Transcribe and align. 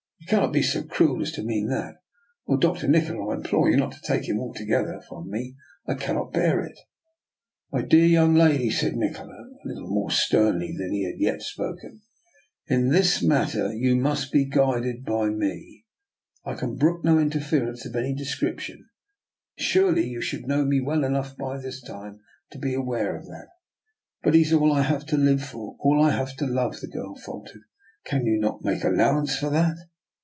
"You 0.31 0.37
cannot 0.37 0.53
be 0.53 0.61
so 0.63 0.83
cruel 0.83 1.21
as 1.23 1.31
to 1.33 1.43
mean 1.43 1.67
that, 1.69 1.95
Oh, 2.47 2.55
Dr. 2.55 2.87
Nikola, 2.87 3.31
I 3.31 3.35
implore 3.35 3.69
you 3.69 3.75
not 3.75 3.91
to 3.93 4.01
take 4.01 4.29
him 4.29 4.39
altogether 4.39 5.01
from 5.09 5.29
me. 5.29 5.57
I 5.87 5.93
cannot 5.95 6.31
bear 6.31 6.63
it."" 6.63 6.77
My 7.73 7.81
dear 7.81 8.05
young 8.05 8.35
lady," 8.35 8.69
said 8.69 8.95
Nikola, 8.95 9.27
a 9.33 9.67
lit 9.67 9.75
DR. 9.77 9.81
NIKOLA'S 9.81 9.89
EXPERIMENT. 9.89 9.89
159 9.89 9.89
tie 9.89 9.93
more 9.93 10.11
sternly 10.71 10.77
than 10.77 10.93
he 10.93 11.03
had 11.03 11.17
yet 11.17 11.41
spoken," 11.41 12.01
in 12.69 12.89
this 12.89 13.21
matter 13.21 13.73
you 13.73 13.97
must 13.97 14.31
be 14.31 14.45
guided 14.45 15.03
by 15.03 15.29
me. 15.31 15.85
I 16.45 16.53
can 16.53 16.77
brook 16.77 17.03
no 17.03 17.19
interference 17.19 17.85
of 17.87 17.95
any 17.97 18.13
description. 18.13 18.87
Surely 19.57 20.07
you 20.07 20.21
should 20.21 20.47
know 20.47 20.63
me 20.63 20.79
well 20.79 21.03
enough 21.03 21.35
by 21.35 21.57
this 21.57 21.81
time 21.81 22.19
to 22.51 22.57
be 22.59 22.73
aware 22.73 23.17
of 23.17 23.25
that."" 23.25 23.47
But 24.23 24.35
he 24.35 24.43
is 24.43 24.53
all 24.53 24.71
I 24.71 24.83
have 24.83 25.05
to 25.07 25.17
live 25.17 25.43
for— 25.43 25.75
all 25.81 26.01
I 26.01 26.11
have 26.11 26.37
to 26.37 26.45
love," 26.45 26.79
the 26.79 26.87
girl 26.87 27.15
faltered." 27.17 27.63
Can 28.05 28.25
you 28.25 28.39
not 28.39 28.63
make 28.63 28.85
allowance 28.85 29.35
for 29.35 29.49
that?" 29.49 29.75